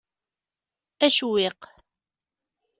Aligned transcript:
Acewwiq. 1.05 1.61